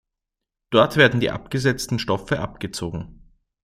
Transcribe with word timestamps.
Dort 0.71 0.95
werden 0.97 1.19
die 1.19 1.29
abgesetzten 1.29 1.99
Stoffe 1.99 2.39
abgezogen. 2.39 3.21